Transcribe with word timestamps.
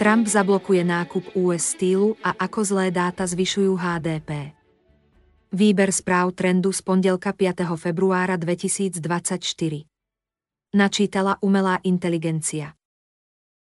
Trump 0.00 0.24
zablokuje 0.24 0.80
nákup 0.80 1.36
US 1.36 1.76
Steelu 1.76 2.16
a 2.24 2.32
ako 2.32 2.64
zlé 2.64 2.88
dáta 2.88 3.28
zvyšujú 3.28 3.76
HDP. 3.76 4.56
Výber 5.52 5.92
správ 5.92 6.32
trendu 6.32 6.72
z 6.72 6.80
pondelka 6.80 7.36
5. 7.36 7.68
februára 7.76 8.40
2024. 8.40 8.96
Načítala 10.72 11.36
umelá 11.44 11.84
inteligencia. 11.84 12.72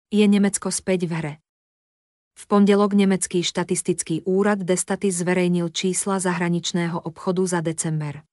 Je 0.08 0.24
Nemecko 0.24 0.72
späť 0.72 1.12
v 1.12 1.14
hre. 1.20 1.34
V 2.40 2.44
pondelok 2.48 2.96
nemecký 2.96 3.44
štatistický 3.44 4.24
úrad 4.24 4.64
Destatis 4.64 5.20
zverejnil 5.20 5.68
čísla 5.76 6.24
zahraničného 6.24 7.04
obchodu 7.04 7.44
za 7.52 7.60
december. 7.60 8.24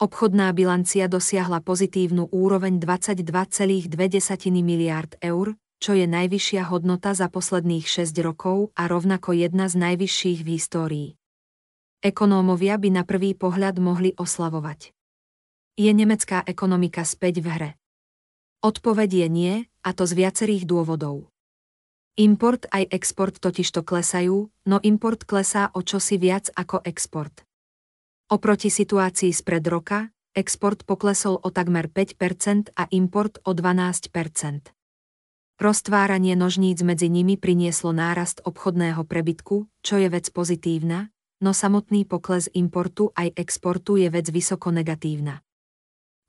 Obchodná 0.00 0.48
bilancia 0.56 1.04
dosiahla 1.12 1.60
pozitívnu 1.60 2.32
úroveň 2.32 2.80
22,2 2.80 3.92
miliard 4.64 5.12
eur, 5.20 5.60
čo 5.78 5.94
je 5.94 6.10
najvyššia 6.10 6.66
hodnota 6.66 7.14
za 7.14 7.30
posledných 7.30 7.86
6 7.86 8.14
rokov 8.22 8.74
a 8.74 8.90
rovnako 8.90 9.34
jedna 9.34 9.70
z 9.70 9.78
najvyšších 9.78 10.38
v 10.42 10.48
histórii. 10.58 11.08
Ekonómovia 12.02 12.78
by 12.78 12.88
na 12.94 13.02
prvý 13.02 13.34
pohľad 13.34 13.78
mohli 13.82 14.14
oslavovať. 14.14 14.94
Je 15.78 15.90
nemecká 15.94 16.42
ekonomika 16.46 17.06
späť 17.06 17.42
v 17.42 17.46
hre? 17.50 17.70
Odpoveď 18.62 19.10
je 19.22 19.28
nie, 19.30 19.54
a 19.86 19.90
to 19.94 20.02
z 20.06 20.18
viacerých 20.18 20.66
dôvodov. 20.66 21.30
Import 22.18 22.66
aj 22.74 22.90
export 22.90 23.38
totižto 23.38 23.86
klesajú, 23.86 24.50
no 24.66 24.76
import 24.82 25.22
klesá 25.22 25.70
o 25.70 25.86
čosi 25.86 26.18
viac 26.18 26.50
ako 26.50 26.82
export. 26.82 27.46
Oproti 28.34 28.74
situácii 28.74 29.30
spred 29.30 29.62
roka, 29.70 30.10
export 30.34 30.82
poklesol 30.82 31.38
o 31.38 31.48
takmer 31.54 31.86
5% 31.86 32.74
a 32.74 32.90
import 32.90 33.38
o 33.46 33.54
12%. 33.54 34.77
Roztváranie 35.58 36.38
nožníc 36.38 36.86
medzi 36.86 37.10
nimi 37.10 37.34
prinieslo 37.34 37.90
nárast 37.90 38.38
obchodného 38.46 39.02
prebytku, 39.02 39.66
čo 39.82 39.98
je 39.98 40.06
vec 40.06 40.30
pozitívna, 40.30 41.10
no 41.42 41.50
samotný 41.50 42.06
pokles 42.06 42.46
importu 42.54 43.10
aj 43.18 43.34
exportu 43.34 43.98
je 43.98 44.06
vec 44.06 44.30
vysoko 44.30 44.70
negatívna. 44.70 45.42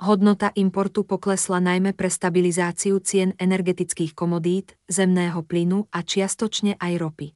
Hodnota 0.01 0.49
importu 0.57 1.05
poklesla 1.05 1.61
najmä 1.61 1.93
pre 1.93 2.09
stabilizáciu 2.09 2.97
cien 3.05 3.37
energetických 3.37 4.17
komodít, 4.17 4.73
zemného 4.89 5.45
plynu 5.45 5.85
a 5.93 6.01
čiastočne 6.01 6.81
aj 6.81 6.93
ropy. 6.97 7.27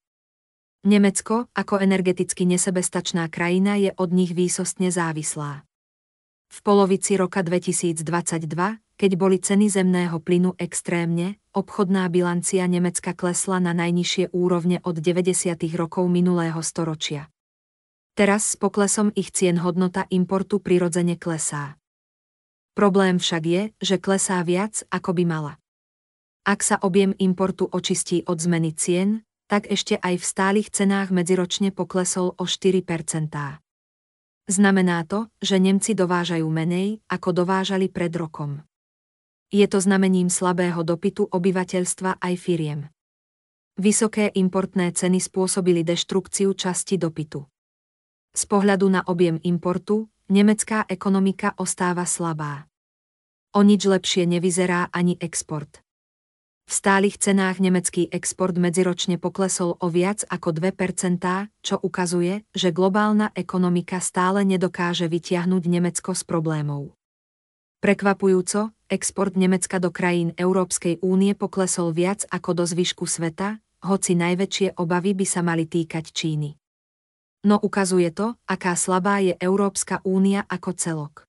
Nemecko, 0.90 1.46
ako 1.54 1.78
energeticky 1.78 2.50
nesebestačná 2.50 3.30
krajina, 3.30 3.78
je 3.78 3.94
od 3.94 4.10
nich 4.10 4.34
výsostne 4.34 4.90
závislá. 4.90 5.62
V 6.50 6.58
polovici 6.66 7.22
roka 7.22 7.46
2022, 7.46 8.82
keď 8.94 9.12
boli 9.18 9.42
ceny 9.42 9.74
zemného 9.74 10.22
plynu 10.22 10.54
extrémne, 10.62 11.42
obchodná 11.54 12.06
bilancia 12.14 12.66
Nemecka 12.70 13.18
klesla 13.18 13.58
na 13.58 13.74
najnižšie 13.74 14.34
úrovne 14.34 14.82
od 14.86 15.02
90. 15.02 15.58
rokov 15.74 16.06
minulého 16.10 16.62
storočia. 16.62 17.30
Teraz 18.14 18.54
s 18.54 18.56
poklesom 18.56 19.10
ich 19.18 19.34
cien 19.34 19.58
hodnota 19.58 20.06
importu 20.14 20.62
prirodzene 20.62 21.18
klesá. 21.18 21.82
Problém 22.78 23.18
však 23.18 23.44
je, 23.46 23.62
že 23.82 23.98
klesá 23.98 24.42
viac, 24.46 24.86
ako 24.94 25.18
by 25.18 25.24
mala. 25.26 25.54
Ak 26.46 26.62
sa 26.62 26.78
objem 26.78 27.18
importu 27.18 27.66
očistí 27.66 28.22
od 28.30 28.38
zmeny 28.38 28.78
cien, 28.78 29.26
tak 29.50 29.70
ešte 29.70 29.98
aj 29.98 30.22
v 30.22 30.26
stálych 30.26 30.70
cenách 30.70 31.10
medziročne 31.10 31.74
poklesol 31.74 32.38
o 32.38 32.46
4% 32.46 32.86
Znamená 34.44 35.08
to, 35.08 35.32
že 35.40 35.56
Nemci 35.56 35.96
dovážajú 35.96 36.44
menej, 36.52 37.00
ako 37.08 37.32
dovážali 37.32 37.88
pred 37.88 38.12
rokom 38.12 38.62
je 39.54 39.68
to 39.70 39.78
znamením 39.78 40.34
slabého 40.34 40.82
dopytu 40.82 41.30
obyvateľstva 41.30 42.18
aj 42.18 42.34
firiem. 42.42 42.90
Vysoké 43.78 44.34
importné 44.34 44.90
ceny 44.90 45.22
spôsobili 45.22 45.86
deštrukciu 45.86 46.58
časti 46.58 46.98
dopytu. 46.98 47.46
Z 48.34 48.44
pohľadu 48.50 48.90
na 48.90 49.06
objem 49.06 49.38
importu, 49.46 50.10
nemecká 50.34 50.90
ekonomika 50.90 51.54
ostáva 51.62 52.10
slabá. 52.10 52.66
O 53.54 53.62
nič 53.62 53.86
lepšie 53.86 54.26
nevyzerá 54.26 54.90
ani 54.90 55.22
export. 55.22 55.86
V 56.66 56.74
stálych 56.74 57.22
cenách 57.22 57.62
nemecký 57.62 58.10
export 58.10 58.58
medziročne 58.58 59.22
poklesol 59.22 59.78
o 59.78 59.88
viac 59.92 60.26
ako 60.26 60.50
2%, 60.50 61.22
čo 61.62 61.76
ukazuje, 61.78 62.42
že 62.58 62.74
globálna 62.74 63.30
ekonomika 63.38 64.02
stále 64.02 64.42
nedokáže 64.42 65.06
vytiahnuť 65.06 65.64
Nemecko 65.70 66.18
z 66.18 66.24
problémov. 66.26 66.98
Prekvapujúco, 67.84 68.72
export 68.88 69.36
Nemecka 69.36 69.76
do 69.76 69.92
krajín 69.92 70.32
Európskej 70.40 71.04
únie 71.04 71.36
poklesol 71.36 71.92
viac 71.92 72.24
ako 72.32 72.56
do 72.56 72.64
zvyšku 72.64 73.04
sveta, 73.04 73.60
hoci 73.84 74.16
najväčšie 74.16 74.80
obavy 74.80 75.12
by 75.12 75.28
sa 75.28 75.44
mali 75.44 75.68
týkať 75.68 76.16
Číny. 76.16 76.56
No 77.44 77.60
ukazuje 77.60 78.08
to, 78.16 78.40
aká 78.48 78.80
slabá 78.80 79.20
je 79.20 79.36
Európska 79.36 80.00
únia 80.08 80.48
ako 80.48 80.72
celok. 80.80 81.28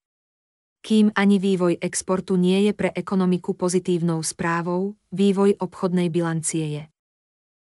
Kým 0.79 1.11
ani 1.19 1.43
vývoj 1.43 1.75
exportu 1.83 2.39
nie 2.39 2.71
je 2.71 2.73
pre 2.79 2.95
ekonomiku 2.95 3.59
pozitívnou 3.59 4.23
správou, 4.23 4.95
vývoj 5.11 5.59
obchodnej 5.59 6.07
bilancie 6.07 6.71
je. 6.71 6.85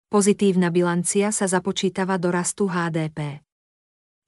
Pozitívna 0.09 0.73
bilancia 0.73 1.29
sa 1.29 1.45
započítava 1.45 2.17
do 2.17 2.33
rastu 2.33 2.65
HDP. 2.65 3.45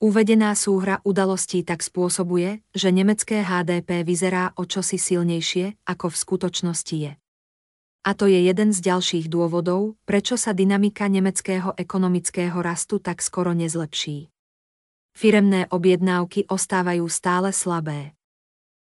Uvedená 0.01 0.57
súhra 0.57 1.05
udalostí 1.05 1.61
tak 1.61 1.85
spôsobuje, 1.85 2.65
že 2.73 2.89
nemecké 2.89 3.45
HDP 3.45 4.01
vyzerá 4.01 4.57
o 4.57 4.65
čosi 4.65 4.97
silnejšie, 4.97 5.77
ako 5.85 6.09
v 6.09 6.17
skutočnosti 6.17 6.97
je. 6.97 7.13
A 8.09 8.11
to 8.17 8.25
je 8.25 8.41
jeden 8.49 8.73
z 8.73 8.81
ďalších 8.81 9.29
dôvodov, 9.29 10.01
prečo 10.09 10.41
sa 10.41 10.57
dynamika 10.57 11.05
nemeckého 11.05 11.77
ekonomického 11.77 12.57
rastu 12.65 12.97
tak 12.97 13.21
skoro 13.21 13.53
nezlepší. 13.53 14.33
Firemné 15.13 15.69
objednávky 15.69 16.49
ostávajú 16.49 17.05
stále 17.13 17.53
slabé. 17.53 18.17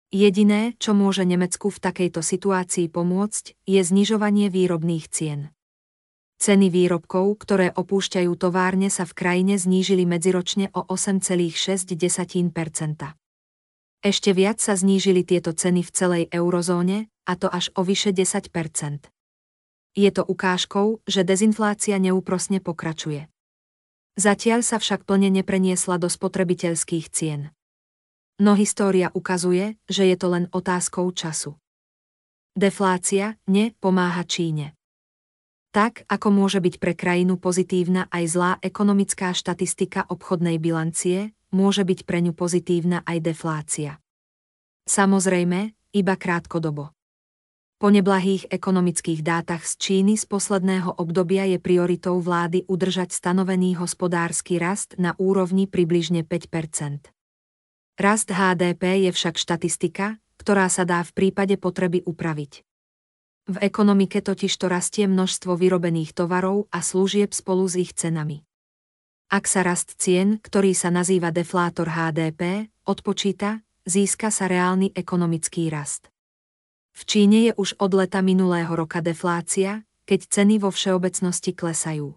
Jediné, 0.09 0.81
čo 0.81 0.97
môže 0.97 1.29
Nemecku 1.29 1.69
v 1.69 1.77
takejto 1.93 2.25
situácii 2.25 2.89
pomôcť, 2.89 3.53
je 3.69 3.81
znižovanie 3.85 4.49
výrobných 4.49 5.13
cien. 5.13 5.53
Ceny 6.43 6.75
výrobkov, 6.75 7.39
ktoré 7.47 7.71
opúšťajú 7.71 8.35
továrne 8.35 8.91
sa 8.91 9.07
v 9.07 9.15
krajine 9.15 9.55
znížili 9.63 10.03
medziročne 10.03 10.75
o 10.75 10.83
8,6% 10.91 11.95
Ešte 14.03 14.31
viac 14.35 14.59
sa 14.59 14.75
znížili 14.75 15.23
tieto 15.23 15.55
ceny 15.55 15.87
v 15.87 15.91
celej 15.95 16.25
eurozóne, 16.35 17.07
a 17.31 17.39
to 17.39 17.47
až 17.47 17.71
o 17.79 17.87
vyše 17.87 18.11
10% 18.11 18.51
Je 19.95 20.11
to 20.11 20.27
ukážkou, 20.27 21.07
že 21.07 21.23
dezinflácia 21.23 22.03
neúprosne 22.03 22.59
pokračuje. 22.59 23.31
Zatiaľ 24.19 24.67
sa 24.67 24.83
však 24.83 25.07
plne 25.07 25.31
nepreniesla 25.31 25.95
do 26.03 26.11
spotrebiteľských 26.11 27.07
cien. 27.15 27.55
No 28.43 28.59
história 28.59 29.15
ukazuje, 29.15 29.79
že 29.87 30.11
je 30.11 30.19
to 30.19 30.35
len 30.35 30.51
otázkou 30.51 31.07
času. 31.15 31.55
Deflácia 32.59 33.39
nepomáha 33.47 34.27
Číne. 34.27 34.75
Tak, 35.73 36.05
ako 36.05 36.29
môže 36.29 36.61
byť 36.61 36.77
pre 36.77 36.93
krajinu 36.93 37.41
pozitívna 37.41 38.05
aj 38.13 38.25
zlá 38.29 38.53
ekonomická 38.61 39.33
štatistika 39.33 40.05
obchodnej 40.05 40.61
bilancie, 40.61 41.33
môže 41.49 41.81
byť 41.81 42.05
pre 42.05 42.21
ňu 42.21 42.37
pozitívna 42.37 43.01
aj 43.09 43.19
deflácia. 43.25 43.97
Samozrejme, 44.85 45.73
iba 45.97 46.15
krátkodobo. 46.21 46.93
Po 47.81 47.89
neblahých 47.89 48.53
ekonomických 48.53 49.25
dátach 49.25 49.65
z 49.65 49.73
Číny 49.81 50.15
z 50.21 50.29
posledného 50.29 51.03
obdobia 51.03 51.49
je 51.49 51.59
prioritou 51.59 52.21
vlády 52.21 52.69
udržať 52.69 53.11
stanovený 53.11 53.75
hospodársky 53.81 54.61
rast 54.61 55.01
na 55.01 55.17
úrovni 55.17 55.67
približne 55.67 56.23
5% 56.23 57.11
Rast 58.01 58.33
HDP 58.33 59.09
je 59.09 59.11
však 59.13 59.35
štatistika, 59.37 60.17
ktorá 60.41 60.69
sa 60.73 60.89
dá 60.89 61.05
v 61.05 61.13
prípade 61.13 61.61
potreby 61.61 62.01
upraviť. 62.07 62.65
V 63.51 63.59
ekonomike 63.59 64.23
totiž 64.23 64.55
to 64.55 64.71
rastie 64.71 65.11
množstvo 65.11 65.59
vyrobených 65.59 66.15
tovarov 66.15 66.71
a 66.71 66.79
služieb 66.79 67.35
spolu 67.35 67.67
s 67.67 67.75
ich 67.75 67.91
cenami. 67.91 68.47
Ak 69.33 69.51
sa 69.51 69.67
rast 69.67 69.99
cien, 69.99 70.39
ktorý 70.39 70.77
sa 70.77 70.95
nazýva 70.95 71.35
deflátor 71.35 71.91
HDP, 71.91 72.71
odpočíta, 72.87 73.67
získa 73.83 74.31
sa 74.31 74.47
reálny 74.47 74.95
ekonomický 74.95 75.73
rast. 75.75 76.13
V 76.93 77.03
Číne 77.09 77.51
je 77.51 77.53
už 77.57 77.81
od 77.81 77.97
leta 77.97 78.21
minulého 78.21 78.71
roka 78.71 79.01
deflácia, 79.01 79.83
keď 80.05 80.21
ceny 80.29 80.61
vo 80.61 80.71
všeobecnosti 80.71 81.57
klesajú. 81.57 82.15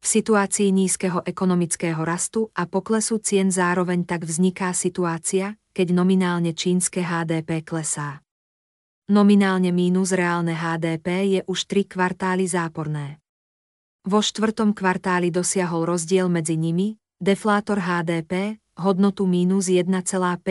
V 0.00 0.06
situácii 0.08 0.72
nízkeho 0.72 1.20
ekonomického 1.26 2.00
rastu 2.00 2.48
a 2.56 2.64
poklesu 2.64 3.20
cien 3.20 3.52
zároveň 3.52 4.08
tak 4.08 4.24
vzniká 4.24 4.72
situácia, 4.72 5.60
keď 5.76 5.92
nominálne 5.92 6.56
čínske 6.56 7.04
HDP 7.04 7.60
klesá. 7.60 8.24
Nominálne 9.10 9.74
mínus 9.74 10.14
reálne 10.14 10.54
HDP 10.54 11.06
je 11.34 11.40
už 11.50 11.66
tri 11.66 11.82
kvartály 11.82 12.46
záporné. 12.46 13.18
Vo 14.06 14.22
štvrtom 14.22 14.70
kvartáli 14.70 15.34
dosiahol 15.34 15.82
rozdiel 15.82 16.30
medzi 16.30 16.54
nimi, 16.54 16.94
deflátor 17.18 17.82
HDP, 17.82 18.62
hodnotu 18.78 19.26
mínus 19.26 19.66
1,5%. 19.66 20.46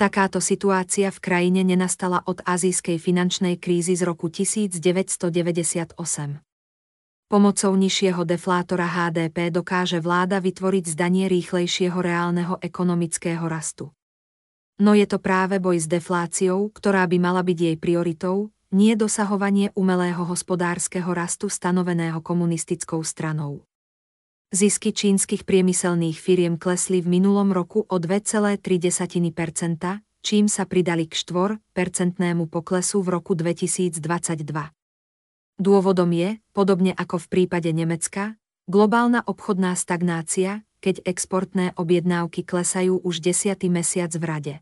Takáto 0.00 0.40
situácia 0.40 1.12
v 1.12 1.18
krajine 1.20 1.68
nenastala 1.68 2.24
od 2.24 2.40
azijskej 2.48 2.96
finančnej 2.96 3.60
krízy 3.60 3.92
z 3.92 4.08
roku 4.08 4.32
1998. 4.32 6.00
Pomocou 7.28 7.72
nižšieho 7.76 8.24
deflátora 8.24 8.88
HDP 8.88 9.52
dokáže 9.52 10.00
vláda 10.00 10.40
vytvoriť 10.40 10.96
zdanie 10.96 11.28
rýchlejšieho 11.28 12.00
reálneho 12.00 12.56
ekonomického 12.64 13.44
rastu. 13.44 13.92
No 14.82 14.98
je 14.98 15.06
to 15.06 15.22
práve 15.22 15.62
boj 15.62 15.78
s 15.78 15.86
defláciou, 15.86 16.66
ktorá 16.74 17.06
by 17.06 17.22
mala 17.22 17.46
byť 17.46 17.58
jej 17.70 17.76
prioritou, 17.78 18.50
nie 18.74 18.98
dosahovanie 18.98 19.70
umelého 19.78 20.26
hospodárskeho 20.26 21.06
rastu 21.14 21.46
stanoveného 21.46 22.18
komunistickou 22.18 22.98
stranou. 23.06 23.62
Zisky 24.50 24.90
čínskych 24.90 25.46
priemyselných 25.46 26.18
firiem 26.18 26.58
klesli 26.58 26.98
v 26.98 27.14
minulom 27.14 27.54
roku 27.54 27.86
o 27.86 27.96
2,3%, 28.02 28.58
čím 30.18 30.50
sa 30.50 30.66
pridali 30.66 31.06
k 31.06 31.14
4-percentnému 31.14 32.50
poklesu 32.50 33.06
v 33.06 33.22
roku 33.22 33.38
2022. 33.38 34.02
Dôvodom 35.62 36.10
je, 36.10 36.42
podobne 36.50 36.90
ako 36.98 37.22
v 37.22 37.26
prípade 37.30 37.70
Nemecka, 37.70 38.34
globálna 38.66 39.22
obchodná 39.30 39.78
stagnácia, 39.78 40.66
keď 40.82 41.06
exportné 41.06 41.70
objednávky 41.78 42.42
klesajú 42.42 42.98
už 42.98 43.22
desiatý 43.22 43.70
mesiac 43.70 44.10
v 44.18 44.26
rade. 44.26 44.54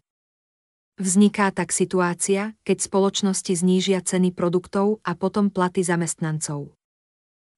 Vzniká 1.00 1.48
tak 1.48 1.72
situácia, 1.72 2.52
keď 2.60 2.84
spoločnosti 2.84 3.56
znížia 3.56 4.04
ceny 4.04 4.36
produktov 4.36 5.00
a 5.00 5.16
potom 5.16 5.48
platy 5.48 5.80
zamestnancov. 5.80 6.76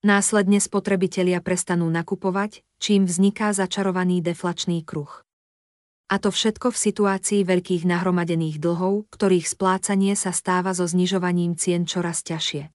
Následne 0.07 0.63
spotrebitelia 0.63 1.43
prestanú 1.43 1.91
nakupovať, 1.91 2.63
čím 2.79 3.03
vzniká 3.03 3.51
začarovaný 3.51 4.23
deflačný 4.23 4.87
kruh. 4.87 5.27
A 6.07 6.23
to 6.23 6.31
všetko 6.31 6.71
v 6.71 6.83
situácii 6.87 7.43
veľkých 7.43 7.83
nahromadených 7.83 8.63
dlhov, 8.63 9.11
ktorých 9.11 9.51
splácanie 9.51 10.15
sa 10.15 10.31
stáva 10.31 10.71
so 10.71 10.87
znižovaním 10.87 11.59
cien 11.59 11.83
čoraz 11.83 12.23
ťažšie. 12.23 12.71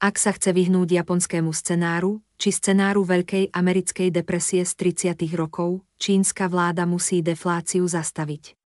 Ak 0.00 0.16
sa 0.16 0.32
chce 0.32 0.56
vyhnúť 0.56 0.96
japonskému 0.96 1.52
scenáru, 1.52 2.24
či 2.40 2.56
scenáru 2.56 3.04
Veľkej 3.04 3.52
americkej 3.52 4.08
depresie 4.08 4.64
z 4.64 4.72
30. 5.12 5.28
rokov, 5.36 5.84
čínska 6.00 6.48
vláda 6.48 6.88
musí 6.88 7.20
defláciu 7.20 7.84
zastaviť. 7.84 8.63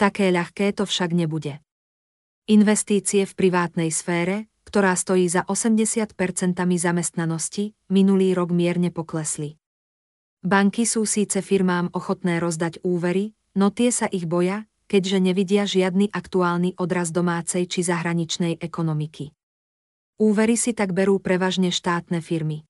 Také 0.00 0.32
ľahké 0.32 0.72
to 0.76 0.88
však 0.88 1.12
nebude. 1.14 1.60
Investície 2.50 3.22
v 3.22 3.32
privátnej 3.38 3.94
sfére, 3.94 4.50
ktorá 4.66 4.96
stojí 4.96 5.28
za 5.28 5.44
80% 5.46 6.16
zamestnanosti, 6.56 7.76
minulý 7.92 8.32
rok 8.32 8.50
mierne 8.50 8.88
poklesli. 8.88 9.60
Banky 10.42 10.88
sú 10.88 11.06
síce 11.06 11.38
firmám 11.38 11.94
ochotné 11.94 12.42
rozdať 12.42 12.82
úvery, 12.82 13.36
no 13.54 13.70
tie 13.70 13.94
sa 13.94 14.10
ich 14.10 14.26
boja, 14.26 14.66
keďže 14.90 15.18
nevidia 15.22 15.64
žiadny 15.64 16.10
aktuálny 16.10 16.76
odraz 16.82 17.14
domácej 17.14 17.70
či 17.70 17.86
zahraničnej 17.86 18.58
ekonomiky. 18.58 19.30
Úvery 20.18 20.58
si 20.58 20.74
tak 20.74 20.92
berú 20.92 21.22
prevažne 21.22 21.70
štátne 21.70 22.18
firmy. 22.18 22.66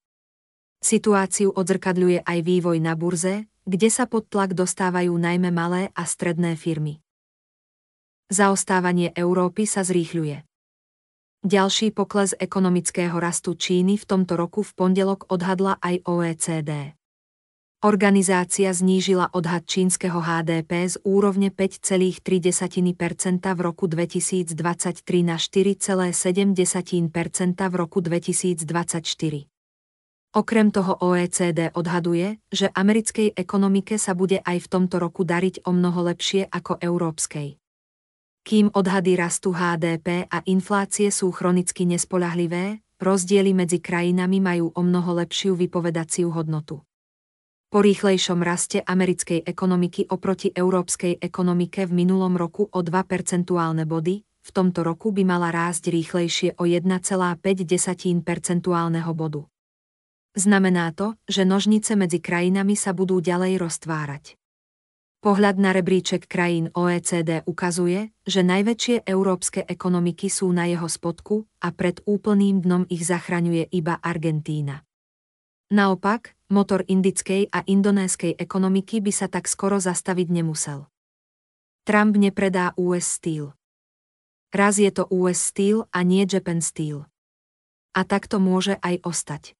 Situáciu 0.83 1.55
odzrkadľuje 1.55 2.27
aj 2.27 2.39
vývoj 2.43 2.79
na 2.83 2.99
burze, 2.99 3.47
kde 3.63 3.89
sa 3.89 4.11
pod 4.11 4.27
tlak 4.27 4.53
dostávajú 4.53 5.15
najmä 5.15 5.55
malé 5.55 5.95
a 5.95 6.03
stredné 6.03 6.59
firmy. 6.59 6.99
Zaostávanie 8.33 9.13
Európy 9.13 9.69
sa 9.69 9.85
zrýchľuje. 9.85 10.41
Ďalší 11.45 11.93
pokles 11.93 12.33
ekonomického 12.33 13.13
rastu 13.21 13.53
Číny 13.53 14.01
v 14.01 14.09
tomto 14.09 14.41
roku 14.41 14.65
v 14.65 14.73
pondelok 14.73 15.29
odhadla 15.29 15.77
aj 15.85 16.01
OECD. 16.09 16.97
Organizácia 17.85 18.73
znížila 18.73 19.29
odhad 19.37 19.69
čínskeho 19.69 20.17
HDP 20.17 20.87
z 20.89 20.97
úrovne 21.05 21.53
5,3% 21.53 22.25
v 23.43 23.61
roku 23.61 23.85
2023 23.85 24.57
na 25.21 25.37
4,7% 25.37 27.13
v 27.53 27.75
roku 27.77 27.99
2024. 28.01 28.65
Okrem 30.33 30.73
toho 30.73 30.93
OECD 31.05 31.69
odhaduje, 31.77 32.41
že 32.49 32.73
americkej 32.73 33.37
ekonomike 33.37 34.01
sa 34.01 34.17
bude 34.17 34.41
aj 34.41 34.57
v 34.65 34.71
tomto 34.73 34.97
roku 34.97 35.29
dariť 35.29 35.69
o 35.69 35.77
mnoho 35.77 36.09
lepšie 36.09 36.49
ako 36.49 36.81
európskej. 36.81 37.62
Kým 38.43 38.75
odhady 38.75 39.15
rastu 39.15 39.55
HDP 39.55 40.27
a 40.27 40.43
inflácie 40.51 41.15
sú 41.15 41.31
chronicky 41.31 41.87
nespolahlivé, 41.87 42.83
rozdiely 42.99 43.55
medzi 43.55 43.79
krajinami 43.79 44.43
majú 44.43 44.75
o 44.75 44.83
mnoho 44.83 45.23
lepšiu 45.23 45.55
vypovedaciu 45.55 46.27
hodnotu. 46.35 46.83
Po 47.71 47.79
rýchlejšom 47.81 48.43
raste 48.43 48.83
americkej 48.83 49.47
ekonomiky 49.47 50.11
oproti 50.11 50.51
európskej 50.51 51.23
ekonomike 51.23 51.87
v 51.87 51.93
minulom 52.05 52.35
roku 52.35 52.67
o 52.67 52.81
2 52.83 52.93
percentuálne 53.07 53.87
body, 53.87 54.27
v 54.27 54.51
tomto 54.51 54.83
roku 54.83 55.15
by 55.15 55.23
mala 55.23 55.55
rásť 55.55 55.95
rýchlejšie 55.95 56.59
o 56.59 56.67
1,5 56.67 56.99
percentuálneho 58.27 59.15
bodu. 59.15 59.47
Znamená 60.35 60.91
to, 60.99 61.15
že 61.31 61.47
nožnice 61.47 61.95
medzi 61.95 62.19
krajinami 62.19 62.75
sa 62.75 62.91
budú 62.91 63.23
ďalej 63.23 63.63
roztvárať. 63.63 64.42
Pohľad 65.23 65.55
na 65.55 65.71
rebríček 65.71 66.27
krajín 66.27 66.75
OECD 66.75 67.47
ukazuje, 67.47 68.11
že 68.27 68.43
najväčšie 68.43 69.07
európske 69.07 69.63
ekonomiky 69.63 70.27
sú 70.27 70.51
na 70.51 70.67
jeho 70.67 70.91
spodku 70.91 71.47
a 71.63 71.71
pred 71.71 72.03
úplným 72.11 72.59
dnom 72.59 72.83
ich 72.91 73.07
zachraňuje 73.07 73.71
iba 73.71 74.03
Argentína. 74.03 74.83
Naopak, 75.71 76.35
motor 76.51 76.83
indickej 76.91 77.55
a 77.55 77.63
indonéskej 77.63 78.35
ekonomiky 78.35 78.99
by 78.99 79.15
sa 79.15 79.31
tak 79.31 79.47
skoro 79.47 79.79
zastaviť 79.79 80.27
nemusel. 80.27 80.91
Trump 81.87 82.19
nepredá 82.19 82.75
US 82.75 83.07
Steel. 83.07 83.55
Raz 84.51 84.83
je 84.83 84.91
to 84.91 85.07
US 85.07 85.39
Steel 85.39 85.87
a 85.95 86.03
nie 86.03 86.27
Japan 86.27 86.59
Steel. 86.59 87.07
A 87.95 88.03
tak 88.03 88.27
to 88.27 88.43
môže 88.43 88.75
aj 88.83 88.99
ostať. 89.07 89.55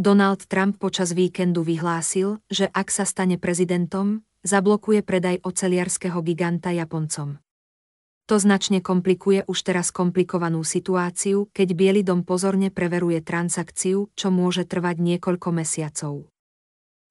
Donald 0.00 0.48
Trump 0.48 0.80
počas 0.80 1.12
víkendu 1.12 1.68
vyhlásil, 1.68 2.40
že 2.48 2.64
ak 2.72 2.88
sa 2.88 3.04
stane 3.04 3.36
prezidentom, 3.36 4.24
zablokuje 4.46 5.04
predaj 5.04 5.44
oceliarského 5.44 6.20
giganta 6.24 6.72
Japoncom. 6.72 7.40
To 8.30 8.38
značne 8.38 8.78
komplikuje 8.78 9.42
už 9.50 9.58
teraz 9.66 9.90
komplikovanú 9.90 10.62
situáciu, 10.62 11.50
keď 11.50 11.68
Biely 11.74 12.02
dom 12.06 12.22
pozorne 12.22 12.70
preveruje 12.70 13.18
transakciu, 13.26 14.06
čo 14.14 14.28
môže 14.30 14.62
trvať 14.70 15.02
niekoľko 15.02 15.48
mesiacov. 15.50 16.30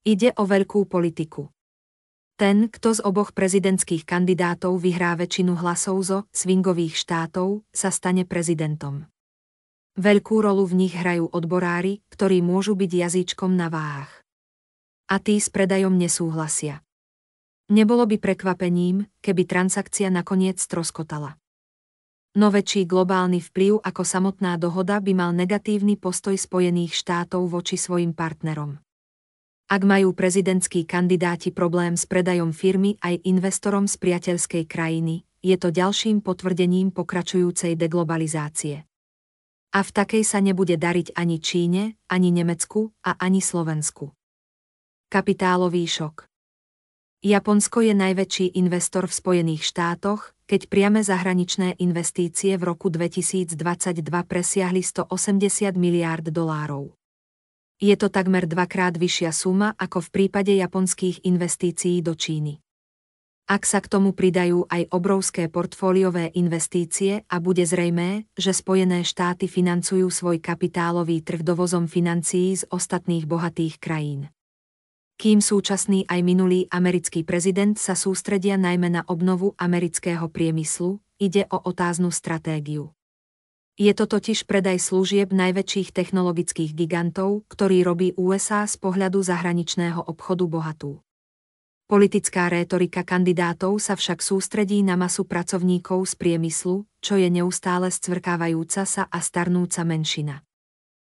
Ide 0.07 0.31
o 0.39 0.47
veľkú 0.47 0.87
politiku. 0.87 1.51
Ten, 2.39 2.71
kto 2.71 2.95
z 2.95 3.03
oboch 3.03 3.35
prezidentských 3.35 4.07
kandidátov 4.07 4.79
vyhrá 4.79 5.11
väčšinu 5.19 5.59
hlasov 5.59 5.99
zo 6.07 6.17
swingových 6.31 6.95
štátov, 6.95 7.67
sa 7.67 7.91
stane 7.91 8.23
prezidentom. 8.23 9.11
Veľkú 9.99 10.39
rolu 10.39 10.63
v 10.71 10.87
nich 10.87 10.95
hrajú 10.95 11.27
odborári, 11.35 11.99
ktorí 12.07 12.39
môžu 12.39 12.79
byť 12.79 12.91
jazyčkom 12.95 13.59
na 13.59 13.67
váhach. 13.67 14.23
A 15.11 15.19
tí 15.19 15.35
s 15.35 15.51
predajom 15.51 15.99
nesúhlasia. 15.99 16.79
Nebolo 17.69 18.09
by 18.09 18.17
prekvapením, 18.17 19.05
keby 19.21 19.45
transakcia 19.45 20.09
nakoniec 20.09 20.57
stroskotala. 20.57 21.37
No 22.33 22.49
väčší 22.49 22.89
globálny 22.89 23.41
vplyv 23.45 23.85
ako 23.85 24.01
samotná 24.05 24.57
dohoda 24.57 24.97
by 24.97 25.13
mal 25.13 25.31
negatívny 25.33 25.93
postoj 25.97 26.33
Spojených 26.33 26.97
štátov 26.97 27.45
voči 27.45 27.77
svojim 27.77 28.17
partnerom. 28.17 28.81
Ak 29.69 29.85
majú 29.85 30.17
prezidentskí 30.17 30.85
kandidáti 30.89 31.53
problém 31.53 31.93
s 31.93 32.09
predajom 32.09 32.53
firmy 32.57 32.97
aj 33.05 33.21
investorom 33.25 33.85
z 33.85 34.01
priateľskej 34.01 34.65
krajiny, 34.65 35.25
je 35.45 35.53
to 35.53 35.69
ďalším 35.69 36.25
potvrdením 36.25 36.89
pokračujúcej 36.89 37.77
deglobalizácie. 37.77 38.85
A 39.69 39.79
v 39.85 39.89
takej 39.93 40.25
sa 40.25 40.41
nebude 40.41 40.73
dariť 40.73 41.13
ani 41.13 41.37
Číne, 41.37 42.01
ani 42.09 42.33
Nemecku 42.33 42.89
a 43.05 43.13
ani 43.21 43.45
Slovensku. 43.45 44.09
Kapitálový 45.09 45.85
šok 45.85 46.28
Japonsko 47.19 47.83
je 47.83 47.91
najväčší 47.91 48.55
investor 48.55 49.03
v 49.03 49.11
Spojených 49.11 49.67
štátoch, 49.67 50.31
keď 50.47 50.71
priame 50.71 51.03
zahraničné 51.03 51.75
investície 51.83 52.55
v 52.55 52.63
roku 52.71 52.87
2022 52.87 53.59
presiahli 54.23 54.79
180 54.79 55.75
miliárd 55.75 56.31
dolárov. 56.31 56.95
Je 57.75 57.91
to 57.99 58.07
takmer 58.07 58.47
dvakrát 58.47 58.95
vyššia 58.95 59.35
suma 59.35 59.75
ako 59.75 59.99
v 59.99 60.09
prípade 60.15 60.55
japonských 60.55 61.27
investícií 61.27 61.99
do 61.99 62.15
Číny. 62.15 62.63
Ak 63.51 63.67
sa 63.67 63.83
k 63.83 63.91
tomu 63.91 64.15
pridajú 64.15 64.71
aj 64.71 64.87
obrovské 64.87 65.51
portfóliové 65.51 66.31
investície 66.39 67.27
a 67.27 67.43
bude 67.43 67.67
zrejmé, 67.67 68.31
že 68.39 68.55
Spojené 68.55 69.03
štáty 69.03 69.51
financujú 69.51 70.07
svoj 70.07 70.39
kapitálový 70.39 71.19
trh 71.19 71.43
dovozom 71.43 71.91
financií 71.91 72.55
z 72.55 72.63
ostatných 72.71 73.27
bohatých 73.27 73.75
krajín 73.75 74.31
kým 75.19 75.43
súčasný 75.43 76.07
aj 76.07 76.23
minulý 76.23 76.71
americký 76.71 77.27
prezident 77.27 77.75
sa 77.75 77.91
sústredia 77.91 78.55
najmä 78.55 78.87
na 78.87 79.03
obnovu 79.03 79.51
amerického 79.59 80.31
priemyslu, 80.31 81.03
ide 81.19 81.43
o 81.51 81.59
otáznu 81.59 82.07
stratégiu. 82.07 82.95
Je 83.75 83.91
to 83.91 84.07
totiž 84.07 84.47
predaj 84.47 84.79
služieb 84.79 85.35
najväčších 85.35 85.91
technologických 85.91 86.71
gigantov, 86.71 87.43
ktorý 87.51 87.83
robí 87.83 88.15
USA 88.15 88.63
z 88.63 88.79
pohľadu 88.79 89.19
zahraničného 89.19 90.07
obchodu 90.07 90.47
bohatú. 90.47 91.03
Politická 91.91 92.47
rétorika 92.47 93.03
kandidátov 93.03 93.75
sa 93.83 93.99
však 93.99 94.23
sústredí 94.23 94.87
na 94.87 94.95
masu 94.95 95.27
pracovníkov 95.27 96.11
z 96.11 96.13
priemyslu, 96.15 96.87
čo 97.03 97.19
je 97.19 97.27
neustále 97.27 97.91
scvrkávajúca 97.91 98.87
sa 98.87 99.03
a 99.03 99.19
starnúca 99.19 99.83
menšina. 99.83 100.47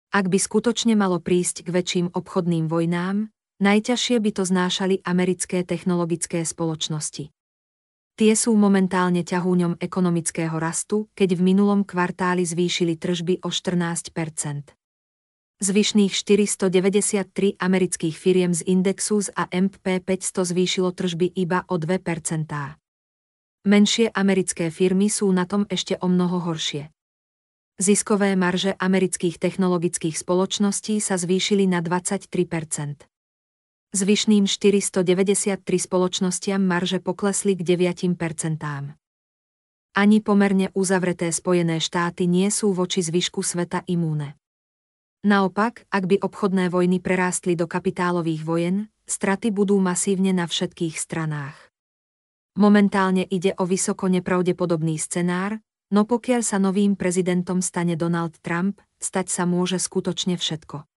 Ak 0.10 0.25
by 0.25 0.41
skutočne 0.41 0.98
malo 0.98 1.22
prísť 1.22 1.70
k 1.70 1.70
väčším 1.70 2.08
obchodným 2.17 2.65
vojnám, 2.65 3.29
najťažšie 3.62 4.18
by 4.18 4.32
to 4.34 4.44
znášali 4.44 5.06
americké 5.06 5.62
technologické 5.62 6.41
spoločnosti. 6.41 7.30
Tie 8.18 8.34
sú 8.36 8.58
momentálne 8.58 9.24
ťahúňom 9.24 9.80
ekonomického 9.80 10.58
rastu, 10.58 11.08
keď 11.13 11.38
v 11.38 11.41
minulom 11.53 11.86
kvartáli 11.86 12.44
zvýšili 12.44 12.98
tržby 12.98 13.46
o 13.46 13.50
14% 13.53 14.74
Zvyšných 15.62 16.10
493 16.10 17.62
amerických 17.62 18.15
firiem 18.18 18.50
z 18.50 18.65
indexu 18.65 19.22
z 19.22 19.30
AMP 19.38 19.77
500 19.77 20.41
zvýšilo 20.41 20.89
tržby 20.89 21.30
iba 21.38 21.70
o 21.70 21.77
2% 21.77 22.82
Menšie 23.62 24.10
americké 24.10 24.74
firmy 24.74 25.06
sú 25.06 25.30
na 25.30 25.46
tom 25.46 25.70
ešte 25.70 26.01
o 26.01 26.10
mnoho 26.10 26.41
horšie. 26.50 26.89
Ziskové 27.77 28.34
marže 28.34 28.74
amerických 28.74 29.38
technologických 29.38 30.18
spoločností 30.18 30.98
sa 30.98 31.22
zvýšili 31.22 31.70
na 31.70 31.86
23 31.86 32.25
Zvyšným 33.91 34.48
493 34.48 35.67
spoločnostiam 35.67 36.63
marže 36.63 37.03
poklesli 37.03 37.60
k 37.60 37.75
9% 37.75 38.15
Ani 40.00 40.17
pomerne 40.24 40.71
uzavreté 40.71 41.27
Spojené 41.36 41.83
štáty 41.83 42.24
nie 42.24 42.48
sú 42.55 42.71
voči 42.71 43.03
zvyšku 43.03 43.43
sveta 43.43 43.83
imúne. 43.91 44.39
Naopak, 45.27 45.83
ak 45.91 46.07
by 46.07 46.24
obchodné 46.24 46.71
vojny 46.71 47.03
prerástli 47.03 47.60
do 47.60 47.67
kapitálových 47.67 48.48
vojen, 48.48 48.88
straty 49.12 49.51
budú 49.51 49.75
masívne 49.83 50.31
na 50.31 50.48
všetkých 50.48 50.95
stranách. 50.95 51.60
Momentálne 52.55 53.27
ide 53.27 53.60
o 53.60 53.67
vysoko 53.67 54.07
nepravdepodobný 54.07 54.95
scenár, 55.03 55.60
no 55.91 56.07
pokiaľ 56.07 56.48
sa 56.48 56.63
novým 56.63 56.95
prezidentom 56.95 57.60
stane 57.60 58.00
Donald 58.00 58.39
Trump, 58.39 58.79
stať 59.03 59.27
sa 59.27 59.43
môže 59.43 59.83
skutočne 59.83 60.39
všetko. 60.39 60.90